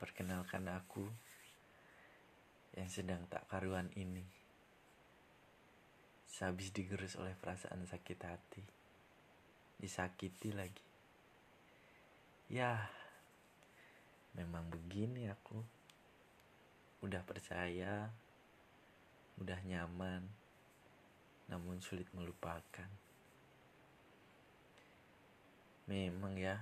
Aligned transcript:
Perkenalkan 0.00 0.64
aku 0.72 1.04
yang 2.72 2.88
sedang 2.88 3.28
tak 3.28 3.44
karuan 3.52 3.92
ini. 4.00 4.24
Sehabis 6.24 6.72
digerus 6.72 7.20
oleh 7.20 7.36
perasaan 7.36 7.84
sakit 7.84 8.20
hati. 8.24 8.64
Disakiti 9.76 10.56
lagi. 10.56 10.88
Ya, 12.48 12.88
memang 14.32 14.72
begini 14.72 15.28
aku. 15.28 15.60
Udah 17.04 17.20
percaya, 17.20 18.08
udah 19.36 19.60
nyaman, 19.68 20.24
namun 21.52 21.76
sulit 21.84 22.08
melupakan. 22.16 22.88
Memang 25.84 26.40
ya, 26.40 26.56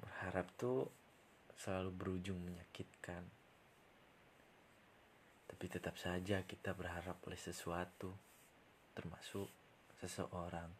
berharap 0.00 0.48
tuh 0.56 0.97
selalu 1.58 1.90
berujung 1.90 2.38
menyakitkan. 2.38 3.26
Tapi 5.50 5.64
tetap 5.66 5.98
saja 5.98 6.46
kita 6.46 6.70
berharap 6.70 7.18
oleh 7.26 7.36
sesuatu, 7.36 8.14
termasuk 8.94 9.50
seseorang. 9.98 10.70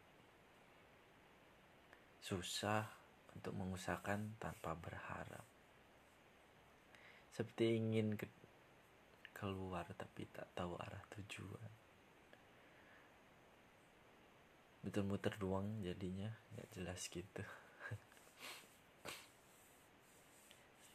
Susah 2.22 2.86
untuk 3.34 3.58
mengusahakan 3.58 4.38
tanpa 4.38 4.78
berharap. 4.78 5.42
Seperti 7.34 7.74
ingin 7.78 8.14
ke 8.14 8.26
keluar 9.34 9.86
tapi 9.94 10.26
tak 10.30 10.50
tahu 10.54 10.74
arah 10.78 11.02
tujuan. 11.14 11.70
Muter-muter 14.82 15.34
doang 15.38 15.82
jadinya, 15.82 16.30
nggak 16.54 16.68
jelas 16.78 17.02
gitu. 17.10 17.42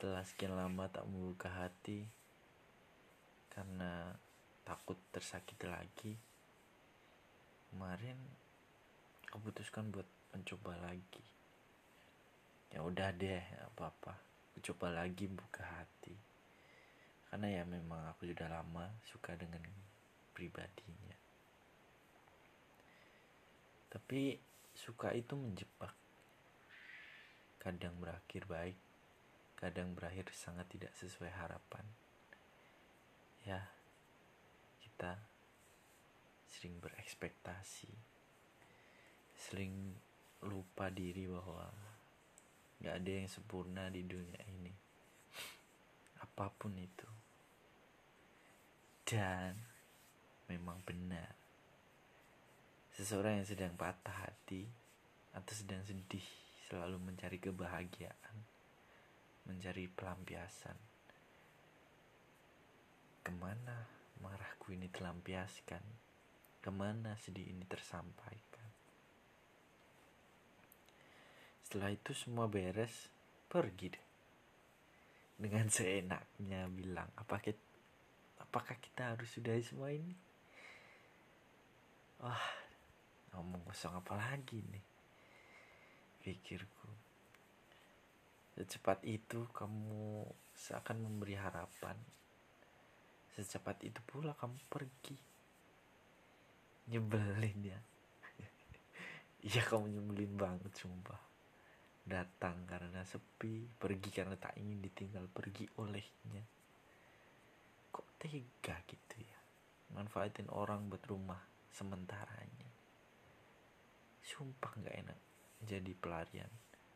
Setelah 0.04 0.28
sekian 0.28 0.60
lama 0.60 0.84
tak 0.92 1.08
membuka 1.08 1.48
hati 1.48 2.04
karena 3.56 4.12
takut 4.68 5.00
tersakiti 5.16 5.64
lagi, 5.64 6.12
kemarin 7.72 8.20
aku 9.32 9.48
putuskan 9.48 9.96
buat 9.96 10.04
mencoba 10.36 10.76
lagi. 10.84 11.24
Ya 12.76 12.84
udah 12.84 13.16
deh, 13.16 13.48
apa-apa. 13.64 14.20
Coba 14.60 14.92
lagi 14.92 15.24
buka 15.32 15.64
hati. 15.64 16.12
Karena 17.32 17.48
ya 17.48 17.64
memang 17.64 18.04
aku 18.12 18.28
sudah 18.28 18.52
lama 18.52 18.92
suka 19.08 19.40
dengan 19.40 19.64
pribadinya. 20.36 21.16
Tapi 23.88 24.36
suka 24.76 25.16
itu 25.16 25.32
menjebak. 25.40 25.96
Kadang 27.56 27.96
berakhir 28.04 28.44
baik, 28.52 28.76
kadang 29.64 29.96
berakhir 29.96 30.28
sangat 30.36 30.68
tidak 30.68 30.92
sesuai 31.00 31.32
harapan. 31.40 31.88
Ya, 33.48 33.64
kita 34.84 35.16
sering 36.52 36.84
berekspektasi, 36.84 37.88
sering 39.40 39.72
lupa 40.44 40.92
diri 40.92 41.32
bahwa 41.32 41.72
gak 42.84 43.00
ada 43.00 43.12
yang 43.24 43.32
sempurna 43.32 43.88
di 43.88 44.04
dunia 44.04 44.44
ini. 44.52 44.76
Apa 46.20 46.52
pun 46.52 46.76
itu. 46.76 47.08
Dan 49.08 49.56
memang 50.52 50.84
benar. 50.84 51.32
Seseorang 53.00 53.40
yang 53.40 53.48
sedang 53.48 53.72
patah 53.80 54.28
hati 54.28 54.68
atau 55.32 55.54
sedang 55.56 55.80
sedih 55.88 56.28
selalu 56.68 57.00
mencari 57.00 57.40
kebahagiaan 57.40 58.53
mencari 59.48 59.92
pelampiasan. 59.92 60.78
Ke 63.24 63.32
mana 63.32 63.88
marahku 64.24 64.76
ini 64.76 64.88
terlampiaskan? 64.88 65.84
Ke 66.64 66.72
mana 66.72 67.16
sedih 67.20 67.52
ini 67.52 67.68
tersampaikan? 67.68 68.70
Setelah 71.64 71.92
itu 71.92 72.12
semua 72.16 72.48
beres, 72.48 73.12
pergi 73.52 73.88
deh. 73.92 74.06
Dengan 75.36 75.68
seenaknya 75.68 76.70
bilang, 76.72 77.10
apa 77.20 77.42
kita, 77.44 77.60
apakah 78.40 78.80
kita 78.80 79.18
harus 79.18 79.28
sudahi 79.34 79.64
semua 79.66 79.92
ini? 79.92 80.16
Wah, 82.24 82.48
ngomong 83.36 83.68
kosong 83.68 84.00
apa 84.00 84.16
lagi 84.16 84.64
nih? 84.64 84.86
Pikirku. 86.24 87.03
Secepat 88.54 89.02
itu 89.10 89.50
kamu 89.50 90.30
seakan 90.54 91.02
memberi 91.02 91.34
harapan. 91.34 91.98
Secepat 93.34 93.82
itu 93.82 93.98
pula 94.06 94.38
kamu 94.38 94.62
pergi. 94.70 95.18
Nyebelin 96.94 97.60
ya. 97.66 97.80
Iya 99.44 99.60
kamu 99.66 99.90
nyebelin 99.90 100.38
banget 100.38 100.70
sumpah. 100.78 101.18
Datang 102.06 102.70
karena 102.70 103.02
sepi, 103.02 103.66
pergi 103.74 104.10
karena 104.14 104.38
tak 104.38 104.54
ingin 104.62 104.86
ditinggal 104.86 105.26
pergi 105.34 105.66
olehnya. 105.82 106.46
Kok 107.90 108.08
tega 108.22 108.78
gitu 108.86 109.18
ya. 109.18 109.40
Manfaatin 109.98 110.54
orang 110.54 110.94
buat 110.94 111.02
rumah 111.10 111.42
sementaranya. 111.74 112.70
Sumpah 114.22 114.72
nggak 114.78 114.96
enak 115.04 115.20
jadi 115.66 115.92
pelarian, 115.98 116.52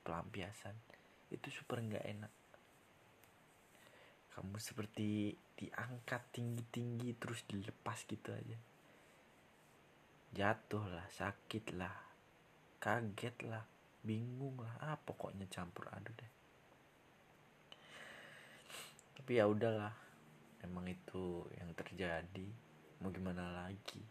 pelampiasan 0.06 0.96
itu 1.31 1.47
super 1.51 1.83
nggak 1.83 2.05
enak. 2.07 2.33
Kamu 4.31 4.57
seperti 4.61 5.33
diangkat 5.57 6.21
tinggi-tinggi 6.29 7.17
terus 7.17 7.41
dilepas 7.49 8.05
gitu 8.05 8.29
aja. 8.29 8.57
Jatuh 10.38 10.85
lah 10.93 11.07
sakit 11.09 11.73
lah 11.73 11.95
kaget 12.77 13.35
lah 13.49 13.65
bingung 14.05 14.61
lah. 14.61 14.77
Ah 14.79 14.95
pokoknya 14.95 15.49
campur 15.49 15.89
aduk 15.89 16.13
deh. 16.13 16.31
Tapi 19.17 19.31
ya 19.41 19.49
udahlah 19.49 19.94
emang 20.61 20.85
itu 20.85 21.49
yang 21.57 21.73
terjadi. 21.73 22.47
Mau 23.01 23.09
gimana 23.09 23.65
lagi? 23.65 24.01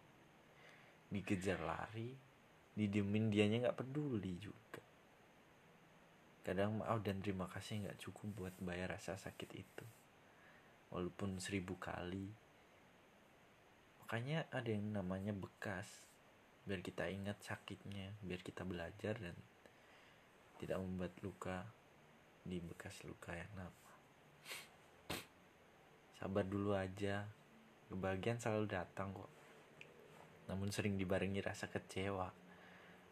Dikejar 1.06 1.62
lari 1.62 2.27
didiemin 2.77 3.33
dianya 3.33 3.66
nggak 3.66 3.78
peduli 3.81 4.37
juga 4.37 4.85
kadang 6.47 6.79
maaf 6.79 7.03
dan 7.03 7.19
terima 7.19 7.51
kasih 7.51 7.83
nggak 7.83 7.99
cukup 8.07 8.29
buat 8.39 8.55
bayar 8.62 8.95
rasa 8.95 9.19
sakit 9.19 9.51
itu. 9.51 9.84
Walaupun 10.95 11.43
seribu 11.43 11.75
kali. 11.75 12.31
Makanya 14.07 14.47
ada 14.55 14.71
yang 14.71 14.95
namanya 14.95 15.34
bekas. 15.34 16.07
Biar 16.62 16.87
kita 16.87 17.11
ingat 17.11 17.43
sakitnya 17.43 18.15
biar 18.23 18.47
kita 18.47 18.62
belajar 18.62 19.19
dan 19.19 19.34
tidak 20.62 20.79
membuat 20.79 21.19
luka 21.27 21.67
di 22.47 22.63
bekas 22.63 22.95
luka 23.03 23.34
yang 23.34 23.51
lama. 23.59 23.91
Sabar 26.15 26.47
dulu 26.47 26.78
aja. 26.78 27.27
Kebahagiaan 27.91 28.39
selalu 28.39 28.71
datang 28.71 29.11
kok. 29.11 29.31
Namun 30.47 30.71
sering 30.71 30.95
dibarengi 30.95 31.43
rasa 31.43 31.67
kecewa. 31.67 32.31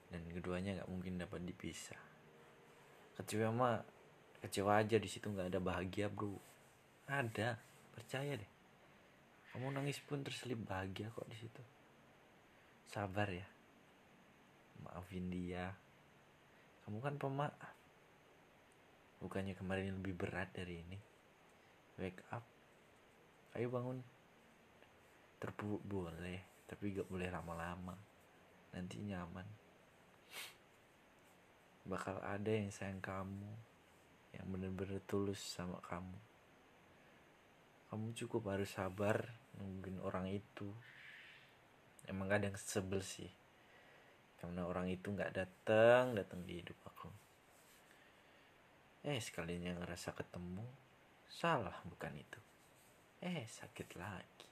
Dan 0.06 0.22
keduanya 0.30 0.78
nggak 0.78 0.90
mungkin 0.94 1.18
dapat 1.18 1.42
dipisah 1.42 2.13
kecewa 3.14 3.48
mah 3.54 3.76
kecewa 4.42 4.82
aja 4.82 4.98
di 4.98 5.08
situ 5.08 5.30
nggak 5.30 5.54
ada 5.54 5.60
bahagia 5.62 6.10
bro. 6.10 6.36
Ada 7.08 7.56
percaya 7.94 8.34
deh. 8.34 8.50
Kamu 9.54 9.70
nangis 9.70 10.02
pun 10.02 10.26
terselip 10.26 10.58
bahagia 10.66 11.12
kok 11.14 11.28
di 11.30 11.36
situ. 11.38 11.62
Sabar 12.90 13.30
ya. 13.30 13.46
Maafin 14.82 15.30
dia. 15.30 15.70
Kamu 16.84 17.00
kan 17.00 17.16
pemaaf 17.16 17.72
bukannya 19.24 19.56
kemarin 19.56 19.96
lebih 19.96 20.20
berat 20.20 20.52
dari 20.52 20.84
ini. 20.84 20.98
Wake 21.96 22.20
up. 22.34 22.44
Ayo 23.56 23.72
bangun. 23.72 24.04
Terpuruk 25.40 25.80
boleh 25.86 26.68
tapi 26.68 26.92
gak 26.92 27.08
boleh 27.08 27.32
lama-lama. 27.32 27.96
Nanti 28.74 29.00
nyaman 29.00 29.63
bakal 31.84 32.16
ada 32.24 32.48
yang 32.48 32.72
sayang 32.72 33.04
kamu 33.04 33.52
yang 34.32 34.46
bener-bener 34.48 35.04
tulus 35.04 35.38
sama 35.38 35.78
kamu. 35.84 36.16
Kamu 37.92 38.16
cukup 38.16 38.50
harus 38.50 38.72
sabar 38.72 39.28
nungguin 39.60 40.00
orang 40.00 40.32
itu. 40.32 40.72
Emang 42.08 42.28
kadang 42.28 42.56
sebel 42.56 43.00
sih 43.00 43.30
karena 44.44 44.68
orang 44.68 44.92
itu 44.92 45.08
nggak 45.08 45.32
datang 45.32 46.12
datang 46.12 46.44
di 46.44 46.60
hidup 46.60 46.76
aku. 46.84 47.08
Eh 49.04 49.16
sekalinya 49.20 49.72
ngerasa 49.80 50.12
ketemu 50.12 50.64
salah 51.28 51.80
bukan 51.88 52.12
itu. 52.16 52.40
Eh 53.24 53.48
sakit 53.48 53.96
lagi 53.96 54.48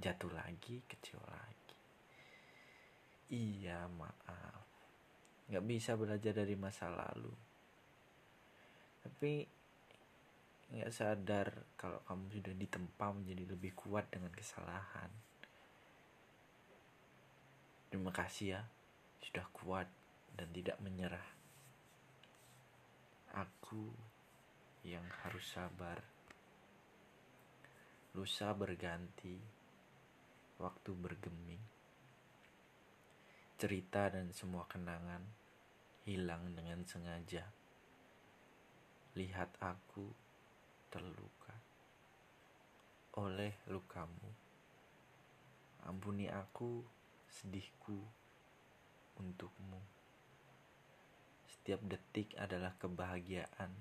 jatuh 0.00 0.32
lagi 0.32 0.80
kecewa 0.88 1.28
lagi. 1.28 1.76
Iya 3.32 3.88
maaf 3.88 4.63
nggak 5.52 5.64
bisa 5.68 5.96
belajar 5.98 6.32
dari 6.32 6.56
masa 6.56 6.88
lalu 6.88 7.32
tapi 9.04 9.44
nggak 10.74 10.90
sadar 10.90 11.48
kalau 11.76 12.00
kamu 12.08 12.24
sudah 12.40 12.54
ditempa 12.56 13.12
menjadi 13.12 13.44
lebih 13.52 13.76
kuat 13.76 14.08
dengan 14.08 14.32
kesalahan. 14.32 15.12
Terima 17.92 18.10
kasih 18.10 18.58
ya, 18.58 18.62
sudah 19.22 19.46
kuat 19.54 19.86
dan 20.34 20.48
tidak 20.50 20.80
menyerah. 20.80 21.28
Aku 23.38 23.92
yang 24.82 25.04
harus 25.22 25.46
sabar. 25.52 26.00
Lusa 28.16 28.50
berganti, 28.56 29.38
waktu 30.58 30.90
bergeming. 30.90 31.73
Cerita 33.64 34.12
dan 34.12 34.28
semua 34.28 34.68
kenangan 34.68 35.24
hilang 36.04 36.52
dengan 36.52 36.84
sengaja. 36.84 37.48
Lihat 39.16 39.56
aku 39.56 40.04
terluka 40.92 41.56
oleh 43.16 43.56
lukamu. 43.72 44.28
Ampuni 45.88 46.28
aku 46.28 46.84
sedihku 47.24 48.04
untukmu. 49.16 49.80
Setiap 51.48 51.80
detik 51.88 52.36
adalah 52.36 52.76
kebahagiaan. 52.76 53.72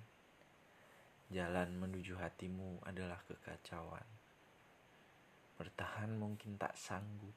Jalan 1.28 1.76
menuju 1.76 2.16
hatimu 2.24 2.88
adalah 2.88 3.20
kekacauan. 3.28 4.08
Bertahan 5.60 6.16
mungkin 6.16 6.56
tak 6.56 6.72
sanggup, 6.80 7.36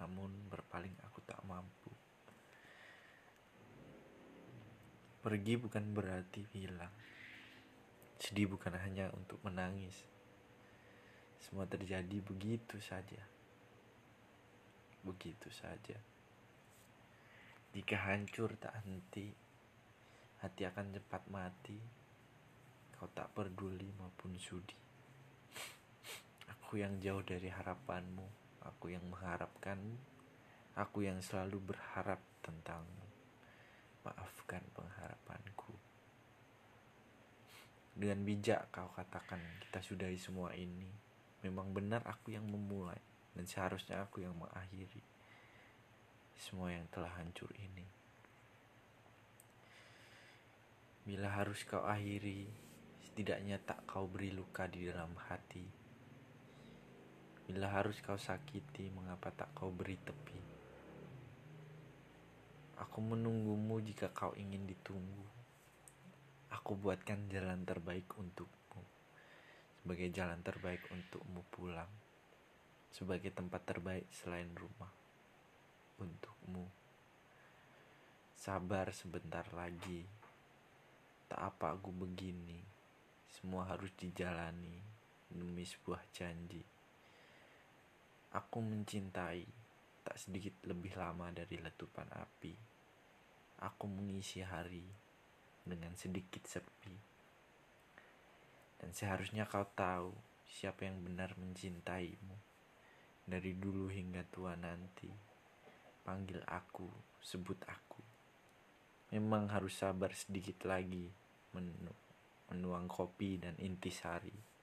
namun 0.00 0.32
berpaling 0.52 0.92
aku 1.04 1.20
tak 1.24 1.40
mampu. 1.48 1.92
Pergi 5.24 5.58
bukan 5.58 5.84
berarti 5.90 6.46
hilang. 6.54 6.92
Sedih 8.16 8.46
bukan 8.46 8.78
hanya 8.78 9.10
untuk 9.12 9.42
menangis. 9.42 10.06
Semua 11.42 11.66
terjadi 11.66 12.22
begitu 12.22 12.78
saja. 12.78 13.22
Begitu 15.02 15.50
saja. 15.50 15.98
Jika 17.74 17.96
hancur 18.08 18.56
tak 18.56 18.72
henti, 18.86 19.34
hati 20.40 20.62
akan 20.64 20.96
cepat 20.96 21.22
mati. 21.28 21.78
Kau 22.96 23.10
tak 23.12 23.34
peduli 23.36 23.90
maupun 24.00 24.38
sudi. 24.40 24.78
Aku 26.48 26.80
yang 26.80 26.96
jauh 27.02 27.20
dari 27.20 27.52
harapanmu, 27.52 28.45
aku 28.66 28.90
yang 28.90 29.06
mengharapkanmu, 29.06 29.96
aku 30.74 31.06
yang 31.06 31.22
selalu 31.22 31.72
berharap 31.72 32.18
tentangmu. 32.42 33.06
Maafkan 34.02 34.62
pengharapanku. 34.74 35.74
Dengan 37.96 38.22
bijak 38.22 38.68
kau 38.70 38.92
katakan 38.92 39.40
kita 39.62 39.80
sudahi 39.82 40.18
semua 40.20 40.52
ini. 40.52 40.90
Memang 41.42 41.70
benar 41.70 42.02
aku 42.04 42.34
yang 42.34 42.44
memulai 42.44 42.98
dan 43.32 43.46
seharusnya 43.46 44.02
aku 44.02 44.26
yang 44.26 44.34
mengakhiri 44.34 45.16
semua 46.36 46.68
yang 46.68 46.84
telah 46.92 47.10
hancur 47.16 47.48
ini. 47.56 47.84
Bila 51.06 51.32
harus 51.32 51.64
kau 51.64 51.86
akhiri, 51.86 52.50
setidaknya 53.08 53.56
tak 53.62 53.86
kau 53.88 54.04
beri 54.04 54.34
luka 54.34 54.68
di 54.68 54.84
dalam 54.90 55.16
hati. 55.30 55.85
Bila 57.46 57.70
harus 57.70 58.02
kau 58.02 58.18
sakiti, 58.18 58.90
mengapa 58.90 59.30
tak 59.30 59.54
kau 59.54 59.70
beri 59.70 59.94
tepi? 60.02 60.34
Aku 62.82 62.98
menunggumu 62.98 63.78
jika 63.78 64.10
kau 64.10 64.34
ingin 64.34 64.66
ditunggu. 64.66 65.22
Aku 66.50 66.74
buatkan 66.74 67.30
jalan 67.30 67.62
terbaik 67.62 68.10
untukmu. 68.18 68.82
Sebagai 69.78 70.10
jalan 70.10 70.42
terbaik 70.42 70.90
untukmu 70.90 71.46
pulang. 71.54 71.86
Sebagai 72.90 73.30
tempat 73.30 73.62
terbaik 73.62 74.10
selain 74.10 74.50
rumah. 74.50 74.90
Untukmu. 76.02 76.66
Sabar 78.34 78.90
sebentar 78.90 79.46
lagi. 79.54 80.02
Tak 81.30 81.54
apa 81.54 81.78
aku 81.78 81.94
begini. 81.94 82.58
Semua 83.30 83.70
harus 83.70 83.94
dijalani 83.94 84.82
demi 85.30 85.62
sebuah 85.62 86.02
janji. 86.10 86.75
Aku 88.36 88.60
mencintai 88.60 89.48
tak 90.04 90.20
sedikit 90.20 90.52
lebih 90.68 90.92
lama 91.00 91.32
dari 91.32 91.56
letupan 91.56 92.04
api. 92.12 92.52
Aku 93.64 93.88
mengisi 93.88 94.44
hari 94.44 94.84
dengan 95.64 95.96
sedikit 95.96 96.44
sepi. 96.44 96.92
Dan 98.76 98.92
seharusnya 98.92 99.48
kau 99.48 99.64
tahu 99.72 100.12
siapa 100.44 100.84
yang 100.84 101.00
benar 101.00 101.32
mencintaimu. 101.40 102.36
Dari 103.24 103.56
dulu 103.56 103.88
hingga 103.88 104.20
tua 104.28 104.52
nanti. 104.52 105.08
Panggil 106.04 106.44
aku, 106.44 106.86
sebut 107.24 107.56
aku. 107.64 108.04
Memang 109.16 109.48
harus 109.48 109.80
sabar 109.80 110.12
sedikit 110.12 110.68
lagi 110.68 111.08
menu 111.56 111.90
menuang 112.52 112.86
kopi 112.86 113.42
dan 113.42 113.56
intisari. 113.58 114.55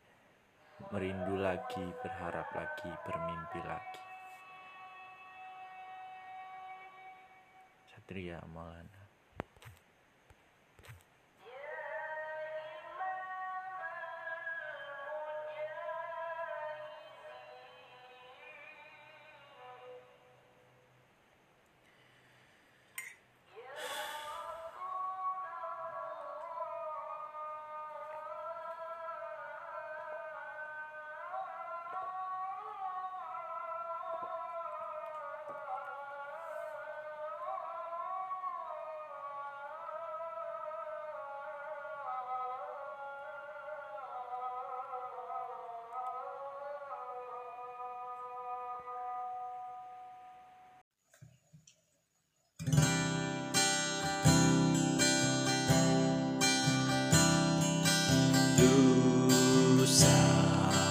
Merindu 0.93 1.37
lagi, 1.37 1.85
berharap 2.01 2.49
lagi, 2.57 2.89
bermimpi 3.05 3.61
lagi. 3.65 4.01
Satria 7.85 8.41
Maulana 8.49 9.02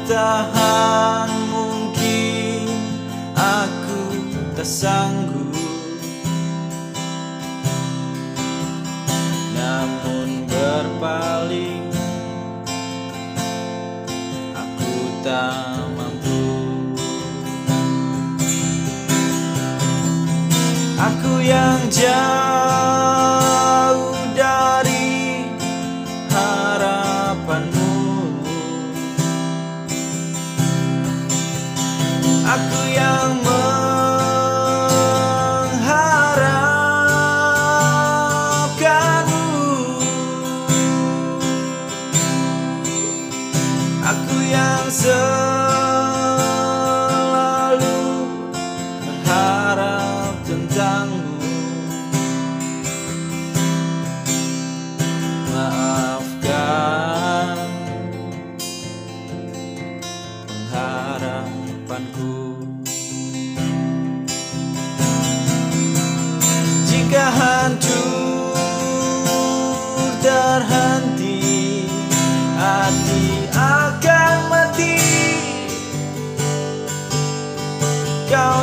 Bertahan 0.00 1.28
mungkin 1.52 2.72
aku 3.36 4.00
tersanggup. 4.56 5.39
aku 21.00 21.40
yang 21.40 21.80
jauh 21.88 23.69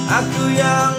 Aku 0.09 0.49
yang 0.57 0.97